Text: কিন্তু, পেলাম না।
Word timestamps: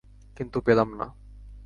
কিন্তু, 0.37 0.61
পেলাম 0.61 0.89
না। 0.93 1.07